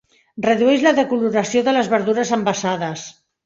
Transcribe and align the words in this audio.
Redueix 0.45 0.85
la 0.85 0.93
decoloració 1.01 1.63
de 1.69 1.77
les 1.77 1.93
verdures 1.95 2.35
envasades. 2.41 3.09